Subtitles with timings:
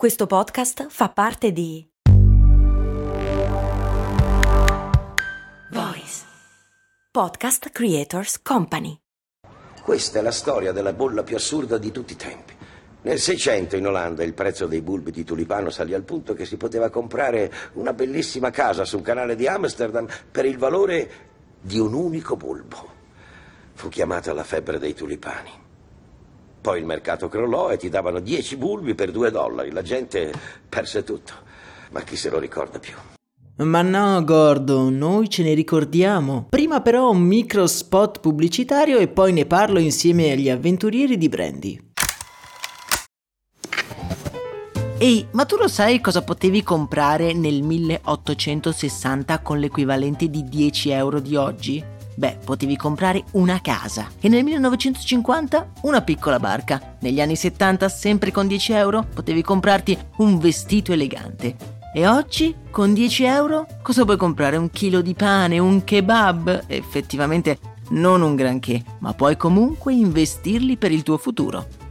[0.00, 1.86] Questo podcast fa parte di
[5.72, 6.24] Voice
[7.10, 8.98] Podcast Creators Company.
[9.82, 12.54] Questa è la storia della bolla più assurda di tutti i tempi.
[13.02, 16.56] Nel 600 in Olanda il prezzo dei bulbi di tulipano salì al punto che si
[16.56, 21.10] poteva comprare una bellissima casa sul canale di Amsterdam per il valore
[21.60, 22.90] di un unico bulbo.
[23.74, 25.68] Fu chiamata la febbre dei tulipani.
[26.60, 29.70] Poi il mercato crollò e ti davano 10 bulbi per 2 dollari.
[29.70, 30.32] La gente
[30.68, 31.32] perse tutto.
[31.90, 32.94] Ma chi se lo ricorda più?
[33.56, 36.46] Ma no, Gordon, noi ce ne ricordiamo.
[36.48, 41.88] Prima però un micro spot pubblicitario e poi ne parlo insieme agli avventurieri di Brandy.
[44.98, 51.20] Ehi, ma tu lo sai cosa potevi comprare nel 1860 con l'equivalente di 10 euro
[51.20, 51.98] di oggi?
[52.20, 56.96] Beh, potevi comprare una casa e nel 1950 una piccola barca.
[57.00, 61.56] Negli anni 70, sempre con 10 euro, potevi comprarti un vestito elegante.
[61.94, 64.58] E oggi, con 10 euro, cosa puoi comprare?
[64.58, 66.64] Un chilo di pane, un kebab?
[66.66, 67.58] Effettivamente
[67.92, 71.79] non un granché, ma puoi comunque investirli per il tuo futuro.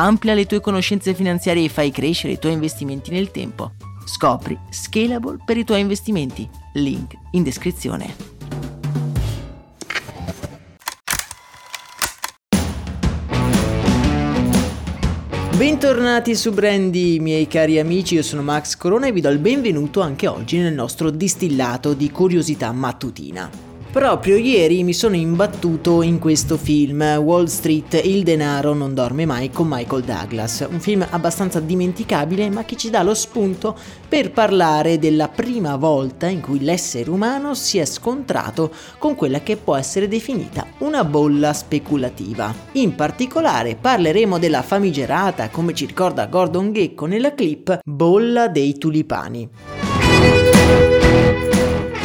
[0.00, 3.72] Amplia le tue conoscenze finanziarie e fai crescere i tuoi investimenti nel tempo.
[4.04, 6.48] Scopri Scalable per i tuoi investimenti.
[6.74, 8.14] Link in descrizione.
[15.56, 20.00] Bentornati su Brandy, miei cari amici, io sono Max Corona e vi do il benvenuto
[20.00, 23.67] anche oggi nel nostro distillato di curiosità mattutina.
[23.90, 29.50] Proprio ieri mi sono imbattuto in questo film, Wall Street, il denaro non dorme mai
[29.50, 33.74] con Michael Douglas, un film abbastanza dimenticabile ma che ci dà lo spunto
[34.06, 39.56] per parlare della prima volta in cui l'essere umano si è scontrato con quella che
[39.56, 42.54] può essere definita una bolla speculativa.
[42.72, 49.77] In particolare parleremo della famigerata, come ci ricorda Gordon Gecko nella clip, bolla dei tulipani.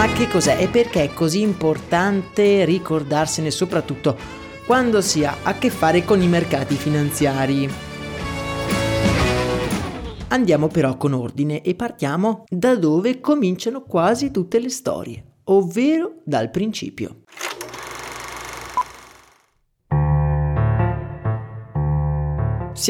[0.00, 4.16] Ma che cos'è e perché è così importante ricordarsene soprattutto
[4.64, 7.68] quando si ha a che fare con i mercati finanziari?
[10.28, 16.50] Andiamo però con ordine e partiamo da dove cominciano quasi tutte le storie, ovvero dal
[16.50, 17.24] principio.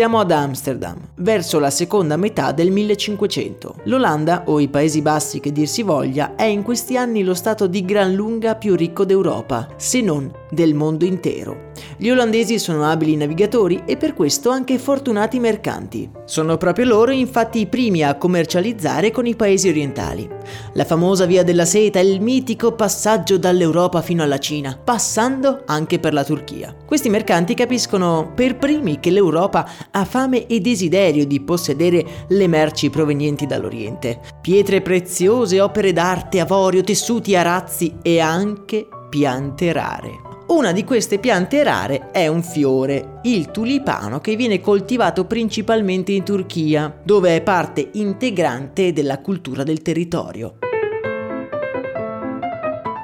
[0.01, 3.81] Siamo ad Amsterdam, verso la seconda metà del 1500.
[3.85, 7.67] L'Olanda, o i Paesi Bassi che dir si voglia, è in questi anni lo stato
[7.67, 11.69] di gran lunga più ricco d'Europa, se non del mondo intero.
[11.97, 16.11] Gli olandesi sono abili navigatori e per questo anche fortunati mercanti.
[16.25, 20.29] Sono proprio loro infatti i primi a commercializzare con i paesi orientali.
[20.75, 25.99] La famosa via della seta è il mitico passaggio dall'Europa fino alla Cina, passando anche
[25.99, 26.75] per la Turchia.
[26.87, 32.91] Questi mercanti capiscono per primi che l'Europa ha fame e desiderio di possedere le merci
[32.91, 34.21] provenienti dall'Oriente.
[34.41, 40.30] Pietre preziose, opere d'arte, avorio, tessuti, arazzi e anche piante rare.
[40.51, 46.25] Una di queste piante rare è un fiore, il tulipano, che viene coltivato principalmente in
[46.25, 50.59] Turchia, dove è parte integrante della cultura del territorio.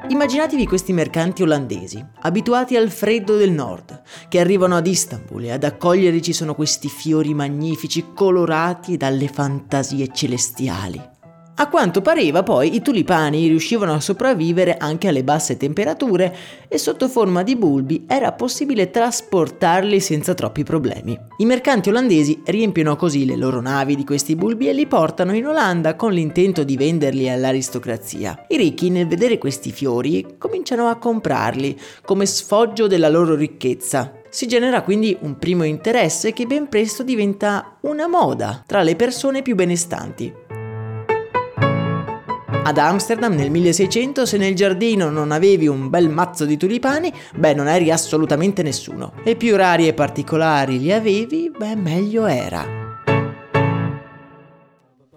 [0.08, 5.62] Immaginatevi questi mercanti olandesi, abituati al freddo del nord, che arrivano ad Istanbul e ad
[5.62, 11.14] accoglierli ci sono questi fiori magnifici colorati dalle fantasie celestiali.
[11.58, 16.36] A quanto pareva poi i tulipani riuscivano a sopravvivere anche alle basse temperature
[16.68, 21.18] e sotto forma di bulbi era possibile trasportarli senza troppi problemi.
[21.38, 25.46] I mercanti olandesi riempiono così le loro navi di questi bulbi e li portano in
[25.46, 28.44] Olanda con l'intento di venderli all'aristocrazia.
[28.48, 34.46] I ricchi nel vedere questi fiori cominciano a comprarli come sfoggio della loro ricchezza si
[34.46, 39.54] genera quindi un primo interesse che ben presto diventa una moda tra le persone più
[39.54, 40.44] benestanti.
[42.66, 47.54] Ad Amsterdam nel 1600 se nel giardino non avevi un bel mazzo di tulipani, beh
[47.54, 49.12] non eri assolutamente nessuno.
[49.22, 52.66] E più rari e particolari li avevi, beh meglio era.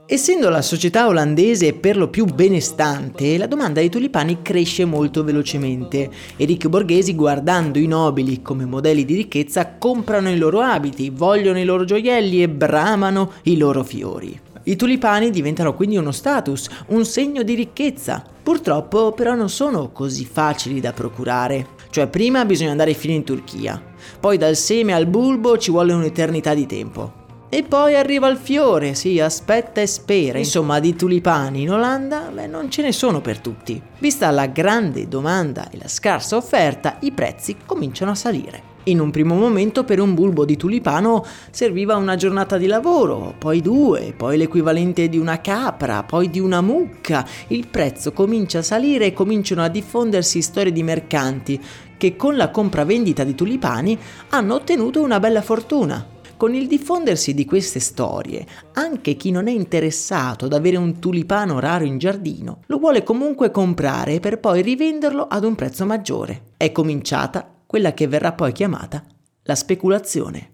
[0.06, 6.08] Essendo la società olandese per lo più benestante, la domanda dei tulipani cresce molto velocemente
[6.36, 11.60] e ricchi borghesi, guardando i nobili come modelli di ricchezza, comprano i loro abiti, vogliono
[11.60, 14.40] i loro gioielli e bramano i loro fiori.
[14.70, 18.24] I tulipani diventano quindi uno status, un segno di ricchezza.
[18.44, 21.70] Purtroppo però non sono così facili da procurare.
[21.90, 23.82] Cioè prima bisogna andare fino in Turchia,
[24.20, 27.14] poi dal seme al bulbo ci vuole un'eternità di tempo.
[27.50, 30.38] E poi arriva il fiore, sì, aspetta e spera.
[30.38, 33.82] Insomma, di tulipani in Olanda, beh, non ce ne sono per tutti.
[33.98, 38.62] Vista la grande domanda e la scarsa offerta, i prezzi cominciano a salire.
[38.90, 43.62] In un primo momento per un bulbo di tulipano serviva una giornata di lavoro, poi
[43.62, 47.24] due, poi l'equivalente di una capra, poi di una mucca.
[47.50, 51.62] Il prezzo comincia a salire e cominciano a diffondersi storie di mercanti
[51.98, 53.96] che con la compravendita di tulipani
[54.30, 56.04] hanno ottenuto una bella fortuna.
[56.36, 58.44] Con il diffondersi di queste storie,
[58.74, 63.52] anche chi non è interessato ad avere un tulipano raro in giardino, lo vuole comunque
[63.52, 66.54] comprare per poi rivenderlo ad un prezzo maggiore.
[66.58, 69.04] È cominciata quella che verrà poi chiamata
[69.44, 70.54] la speculazione.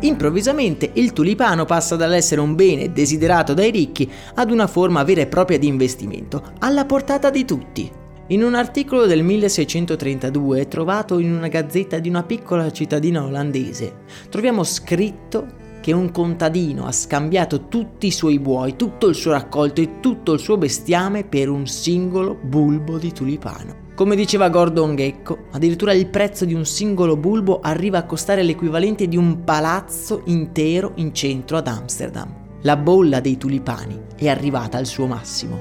[0.00, 5.28] Improvvisamente il tulipano passa dall'essere un bene desiderato dai ricchi ad una forma vera e
[5.28, 7.88] propria di investimento, alla portata di tutti.
[8.28, 13.98] In un articolo del 1632 trovato in una gazzetta di una piccola cittadina olandese,
[14.28, 19.80] troviamo scritto che un contadino ha scambiato tutti i suoi buoi, tutto il suo raccolto
[19.80, 23.81] e tutto il suo bestiame per un singolo bulbo di tulipano.
[24.02, 29.06] Come diceva Gordon Gecko, addirittura il prezzo di un singolo bulbo arriva a costare l'equivalente
[29.06, 32.34] di un palazzo intero in centro ad Amsterdam.
[32.62, 35.56] La bolla dei tulipani è arrivata al suo massimo.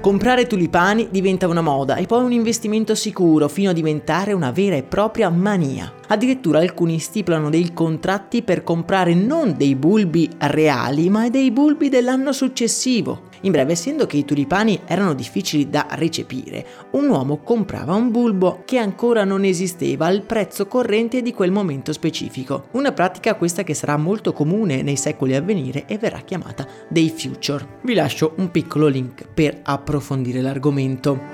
[0.00, 4.74] Comprare tulipani diventa una moda e poi un investimento sicuro fino a diventare una vera
[4.74, 5.92] e propria mania.
[6.12, 12.32] Addirittura alcuni stipulano dei contratti per comprare non dei bulbi reali ma dei bulbi dell'anno
[12.32, 13.30] successivo.
[13.44, 18.60] In breve, essendo che i tulipani erano difficili da recepire, un uomo comprava un bulbo
[18.66, 22.66] che ancora non esisteva al prezzo corrente di quel momento specifico.
[22.72, 27.08] Una pratica questa che sarà molto comune nei secoli a venire e verrà chiamata dei
[27.08, 27.78] future.
[27.84, 31.31] Vi lascio un piccolo link per approfondire l'argomento.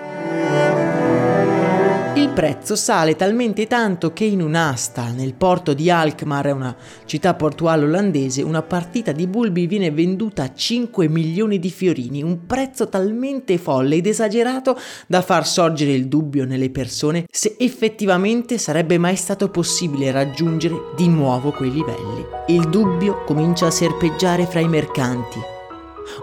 [2.18, 7.84] Il prezzo sale talmente tanto che in un'asta nel porto di Alkmaar, una città portuale
[7.84, 13.56] olandese, una partita di bulbi viene venduta a 5 milioni di fiorini, un prezzo talmente
[13.56, 14.76] folle ed esagerato
[15.06, 21.06] da far sorgere il dubbio nelle persone se effettivamente sarebbe mai stato possibile raggiungere di
[21.06, 22.26] nuovo quei livelli.
[22.48, 25.38] Il dubbio comincia a serpeggiare fra i mercanti.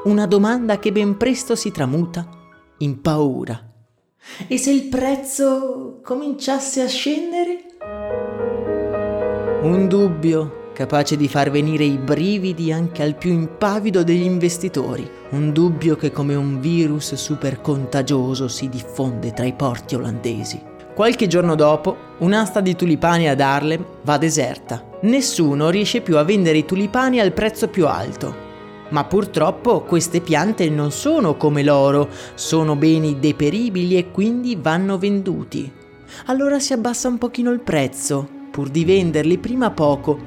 [0.04, 2.28] Una domanda che ben presto si tramuta
[2.80, 3.75] in paura.
[4.48, 7.63] E se il prezzo cominciasse a scendere?
[9.62, 15.51] Un dubbio capace di far venire i brividi anche al più impavido degli investitori, un
[15.51, 20.62] dubbio che come un virus super contagioso si diffonde tra i porti olandesi.
[20.94, 24.83] Qualche giorno dopo, un'asta di tulipani ad Harlem va deserta.
[25.01, 28.45] Nessuno riesce più a vendere i tulipani al prezzo più alto.
[28.96, 35.70] Ma purtroppo queste piante non sono come l'oro, sono beni deperibili e quindi vanno venduti.
[36.28, 40.18] Allora si abbassa un pochino il prezzo, pur di venderli prima poco.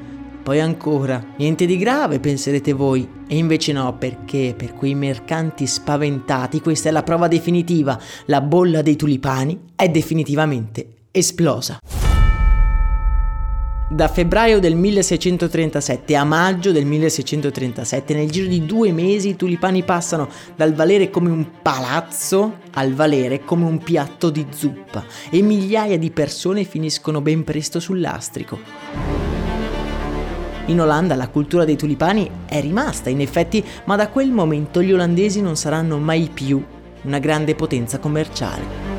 [0.43, 3.09] Poi ancora, niente di grave, penserete voi.
[3.27, 7.99] E invece no, perché per quei mercanti spaventati questa è la prova definitiva.
[8.27, 11.79] La bolla dei tulipani è definitivamente esplosa.
[13.91, 19.83] Da febbraio del 1637 a maggio del 1637, nel giro di due mesi, i tulipani
[19.83, 25.97] passano dal valere come un palazzo al valere come un piatto di zuppa e migliaia
[25.97, 28.59] di persone finiscono ben presto sul lastrico.
[30.67, 34.93] In Olanda la cultura dei tulipani è rimasta, in effetti, ma da quel momento gli
[34.93, 36.63] olandesi non saranno mai più
[37.05, 38.99] una grande potenza commerciale.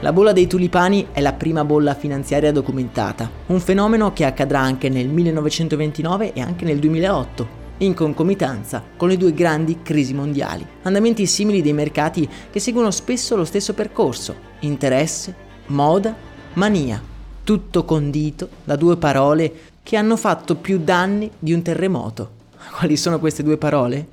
[0.00, 4.88] La bolla dei tulipani è la prima bolla finanziaria documentata, un fenomeno che accadrà anche
[4.88, 10.64] nel 1929 e anche nel 2008, in concomitanza con le due grandi crisi mondiali.
[10.82, 15.34] Andamenti simili dei mercati che seguono spesso lo stesso percorso, interesse,
[15.66, 16.14] moda,
[16.52, 17.02] mania,
[17.42, 19.52] tutto condito da due parole
[19.82, 22.30] che hanno fatto più danni di un terremoto.
[22.78, 24.06] Quali sono queste due parole?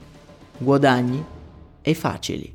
[0.57, 1.23] Guadagni
[1.79, 2.54] e facili.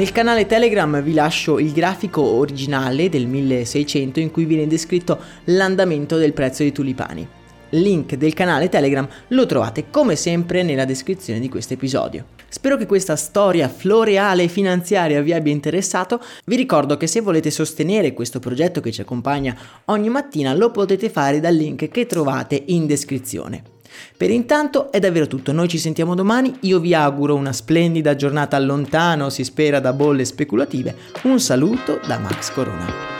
[0.00, 6.16] Nel canale Telegram vi lascio il grafico originale del 1600 in cui viene descritto l'andamento
[6.16, 7.28] del prezzo dei tulipani.
[7.72, 12.28] Link del canale Telegram lo trovate come sempre nella descrizione di questo episodio.
[12.48, 16.18] Spero che questa storia floreale e finanziaria vi abbia interessato.
[16.46, 19.54] Vi ricordo che se volete sostenere questo progetto che ci accompagna
[19.84, 23.79] ogni mattina lo potete fare dal link che trovate in descrizione.
[24.16, 28.58] Per intanto è davvero tutto, noi ci sentiamo domani, io vi auguro una splendida giornata
[28.58, 33.18] lontano, si spera da bolle speculative, un saluto da Max Corona.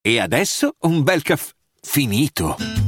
[0.00, 2.87] E adesso un bel caffè finito.